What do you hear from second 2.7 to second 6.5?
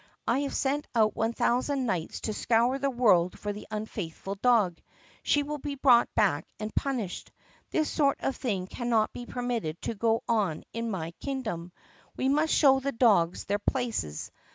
the world for the unfaithful dog. She will be brought back